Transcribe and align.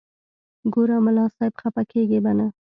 ګوره 0.73 0.97
ملا 1.05 1.25
صاحب 1.35 1.53
خپه 1.61 1.81
کېږې 1.91 2.19
به 2.23 2.31
نه. 2.37 2.47